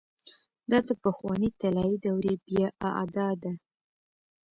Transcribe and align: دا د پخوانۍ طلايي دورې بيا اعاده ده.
دا 0.69 0.79
د 0.87 0.89
پخوانۍ 1.03 1.49
طلايي 1.61 1.97
دورې 2.05 2.33
بيا 2.47 2.67
اعاده 2.87 3.27
ده. 3.41 3.53